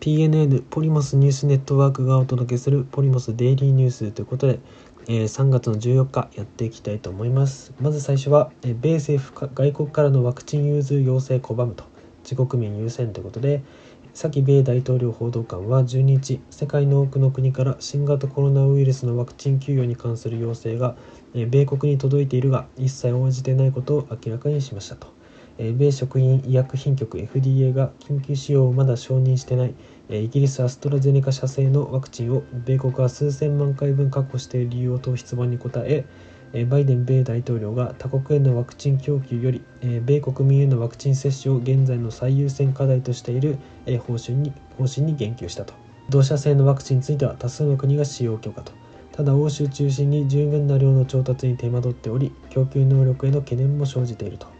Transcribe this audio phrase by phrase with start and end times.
[0.00, 4.58] PNN ポリモスニュースネットワークがお届けするポリモスデイリーニュースということで、
[5.08, 7.74] えー、3月の14日やっていきたいと思います。
[7.82, 11.84] まず最初は、えー、米政府外国からのワクチン融通要請拒むと。
[12.22, 13.62] 自国民優先ということで
[14.14, 20.96] 先米大統領報道官は12日世界の多くの国から新型コロナウイルスのワクチン給与に関する要請が
[21.34, 25.19] 米国に届いているが一切応じてないことを明らかにしましたと。
[25.60, 29.74] 米食品医薬品局 FDA が緊急使用をまだ承認してない
[30.08, 36.06] イギリスアストラゼネカ社製のワクチンを米国が数千万回分確保している理由を問う質問に答え
[36.64, 43.58] バイデン米大統領が他国へのワクチン供給より米国民へのワクチン接種を現在の最優先課題としている
[44.06, 45.74] 方針に方針に言及したと。
[46.08, 48.72] 同社製のワクチンについては多数の国が使用許可と。
[49.12, 54.59] ただ欧州中心に十分な量の調達に手間取っており供給能力への懸念も生じていると。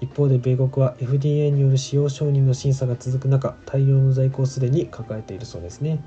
[0.00, 6.02] 一方で米国は FDA による使用承認の審査が続く中大量の在庫をすでに抱えているそうですね、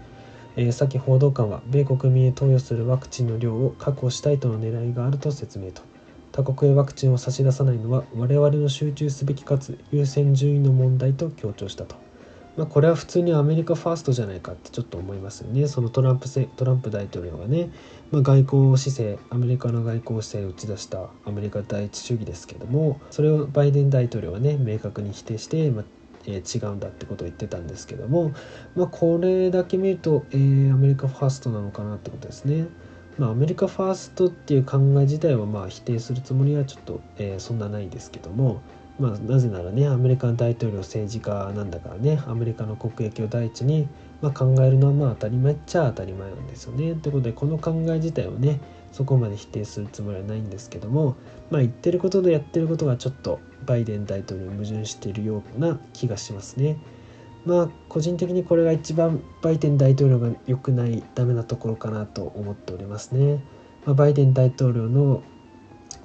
[0.56, 5.82] えー、さき報道官は米国民へ投与するワクチンの量を確保したいとの狙いがあると説明と。
[6.32, 11.96] 他国へワクチンを差し出さないのは我々の集中すべきかつ優先順位の問題と強調したと。
[12.56, 15.68] まあ、これは普通にアメリカファーストじゃないかってちょっと思いますよね。
[15.68, 17.72] そのトランプトランプ大統領がね、
[18.12, 25.86] まあ、外交姿勢アメリカの外交姿勢を打ち出したアメリカ第一主義ですけどもそれをバイデン大統領はね明確に否定して、まあ
[26.28, 28.34] えー、違うんだってことを言ってたんですけども、
[28.76, 32.68] まあ、これだけ見ると、えー、アメリカファーストなのかなってことですね。
[33.18, 38.62] まあ、アメリカファーストっていう考え自体はまあ否定するつもりはちょっと、えー、そんなないですけども、
[39.00, 43.88] まあ、なぜならねアメリカの大統領政治家なんだからねアメリカの国益を第一に、
[44.22, 46.94] まあ、考えるのはまあ当たり前っちゃ当たり前なんですよね。
[46.96, 48.60] ということでこの考え自体をね
[48.92, 51.16] そこまで否定するつもりはないんですけども、
[51.50, 56.78] まあ、言ってることとやってることがちょっとバイデン大統領に矛盾しているような気がしますね。
[57.46, 63.44] まあ個人的にこれが一番バイデン大統領が良くないダメなところかなと思っておりますね。
[63.86, 65.24] まあ、バイデン大統領の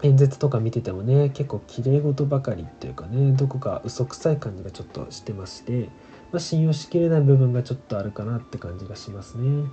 [0.03, 5.89] 演説とか見ててもね結構綺麗事ばかりっていうかねどこか嘘くさい感じがちょっとしてまして、
[6.33, 9.65] まあ、信用しきれない部分がちょっとあるかなって感じがしますね。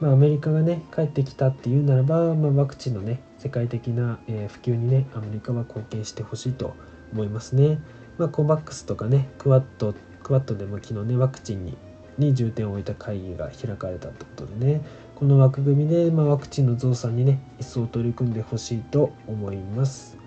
[0.00, 6.74] まあ、アメリカがね帰ってきたっていうならば、まあ、ワクチンのね世界的な、えー、普及にねアメリカは貢献してほしいと
[7.12, 7.78] 思いますね。
[8.18, 11.76] まあ、コバックスとかねクワッドクワッドでも昨日ねワクチンに
[12.18, 14.82] に重点を置いた会議が開かれたってことでね
[15.16, 20.18] この枠組みで、まあ、ワクチンの増産にね一層取り組んでほしいと思います。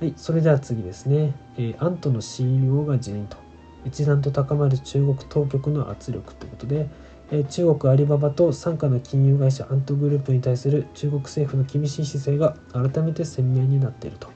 [0.00, 3.36] はいそれでは次ですね、えー、アントの CEO が辞任と。
[3.84, 6.88] 一段と高まる中国当局の圧力ということで、
[7.30, 14.28] えー、中国アリババと傘下の金融会社アントグループに対する中国政府の厳しい姿勢が改めて鮮明になっていると、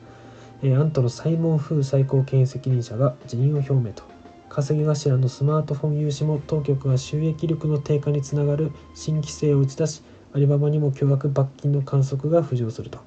[0.62, 4.17] えー、アントのサイモン・フー最高経営責任者が辞任を表明と。
[4.48, 12.98] 稼ぎ頭のスマートフォン融資も当局が収益力の低下につながる新規制を打ち出しアリババにも巨額罰金の観測が浮上すると、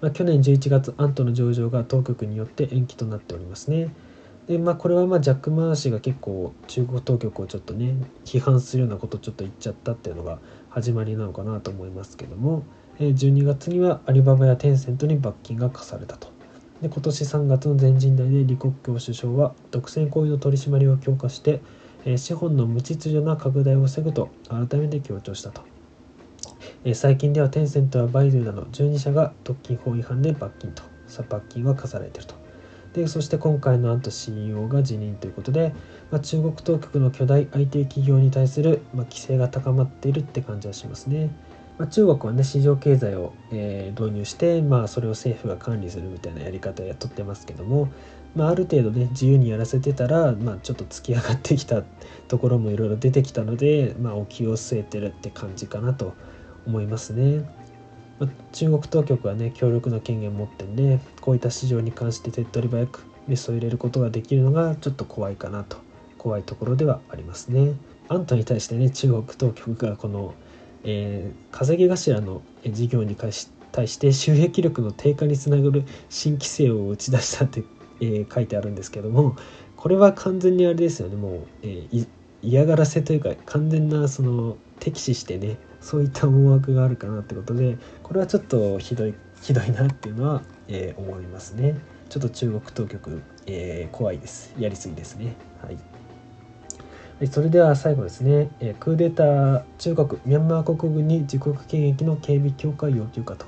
[0.00, 3.94] まあ、去年11月アントの上場が当局によって延期となっておりますね。
[4.46, 10.38] でまあこれはまあジャック・マー氏が結構中国当局をちょっとね批判するようなことをちょっと言っちゃったっていうのが
[10.70, 12.62] 始まりなのかなと思いますけども。
[12.98, 16.37] 12月にはアリババやテンセントに罰金が課されたと。
[16.82, 21.60] で今年3月の全人代で李克強首相は独占行為の取り締まりを強化して、
[22.04, 25.62] え資本の無秩序な拡大を防ぐと改めて強調したと、
[26.84, 30.84] え最近ではテンセントやバイドゥなど12社が特禁法違反で罰金と
[31.28, 32.34] 罰金が課されていると
[32.92, 35.74] でそして今回のアント CEO が辞任ということで、
[36.10, 41.30] まあ、中国当局の巨大 IT 企業に対する、まあ、規制が高まっているって感じはしますね。
[41.78, 47.88] まあ、中国はね市場経済を、えー、導入して、まあ、それを政府が管理するみたいなやり方をやっとってますけども、
[48.34, 51.82] まあ、ある程度ね自由にやらせてたら、まあ、ちょっと突き上がってきた
[52.26, 56.14] ところもいろいろ出てきたので、まあ、お気を据えてるって感じかなと
[56.66, 57.48] 思いますね。
[58.18, 65.76] まあ、中国当局はね強力な権限を持ってんでこういった市場に関して手っ取り早くメスを入れることができるのがちょっと怖いかなと
[66.16, 67.74] 怖いところではありますね。
[68.08, 70.34] アントに対してね中国当局がこの
[70.90, 77.62] えー、稼ぎ頭の事業に対して収益力の低下につながる新規制を打ち出したって、
[78.00, 79.36] えー、書いてあるんですけども
[79.76, 81.16] これは完全にあれですよね。
[81.16, 82.08] もう、えー、
[82.42, 91.76] 嫌がらせというか完全なその敵視してねそういった思惑があるかなってことでこれはちょっとひどいひどいなっていうのは、えー、思いますね。
[92.08, 94.54] ちょっと中国当局、えー、怖いです。
[94.58, 95.36] やりすぎですね。
[95.62, 95.78] はい。
[97.26, 103.46] それでは最後ですね、えクーデター中国ミャンマー国軍に自国権益の警備強化要求かと、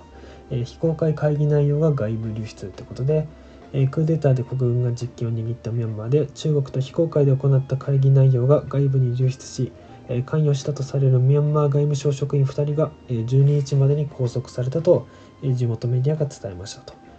[0.51, 3.29] え非公開会議内容が外部流出ということで、
[3.73, 9.73] えクーデターで国軍が実権を握ったミャンマーで中国と非公開で行った会議内容が外部に流出し、
[10.09, 15.07] え関与したとされるミャンマー外務省職員2人が、え12日までに拘束されたと、
[15.43, 17.10] え地元メディアが伝えましたと。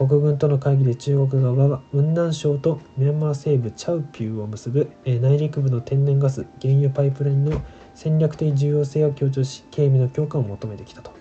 [0.00, 7.60] 国軍との会議で中国側は雲南省とミャンマー西部チャウピューを結ぶ、え内陸部の天然ガス原油パイプラインの
[7.94, 11.12] 戦略的重要性を強調し警備の強化を求めてきたと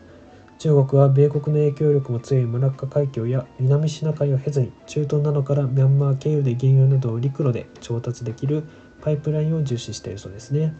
[0.60, 8.64] 中国は米国の影響力も強いマラッカ海峡や南シナ海を経ずに中東などからミャンマー経由で原油などを陸路で調達できる
[9.02, 10.74] パイプラインを重視しているそうですね。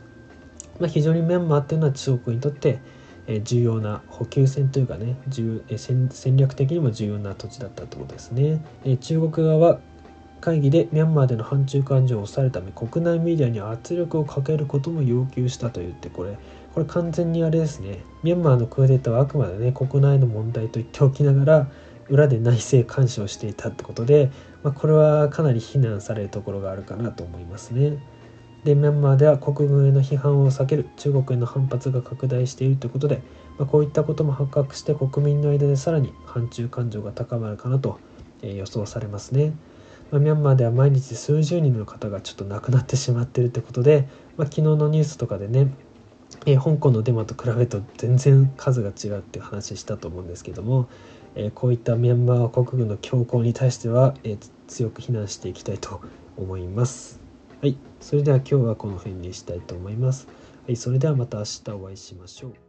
[0.80, 2.80] まあ、非常にミャンマーっていうのは中国にとって
[3.44, 5.16] 重要な補給線というかね
[5.78, 8.60] 戦略的にも重要な土地だったということですね。
[9.02, 9.80] 中国側は
[10.42, 16.38] 会議でミャンマーでの反中感情を抑えるため国内メディアに圧力をかけることも要求したと言ってこれ
[16.74, 21.68] これ完全にあれですねミャンマーのクーデターはあくまでね国内の問題と言っておきながら
[22.10, 24.32] 裏で内政干渉していたってことで、
[24.64, 27.98] まあ、これはかなり非難されるところがあるかなと思いますね。
[28.64, 33.22] でミャンマーでは国軍への批判を避ける中国への反発が拡大しているということで、
[33.58, 38.00] まあ、こういったことも発覚して国民の間でさらに反中感情が高まるかなと、
[38.42, 39.54] え予想されますね。
[40.12, 44.08] まあ、ミャンマーでは毎日数十人の方がちょっと亡くなってしまっているということで、
[44.38, 45.68] まあ、昨日のニュースとかでね
[46.46, 50.88] えー、香港のデマと比べると全然数が違うっていう話したと思うんですけども、
[51.36, 56.02] えー、こういったミャンマー国軍の強行に対しては、えー、強く非難していきたいと
[56.38, 57.29] 思います。
[57.62, 60.28] はい、それでは今日はこの辺にしたいと思います。
[60.66, 62.69] はい、それではまた明日お会いしましょう。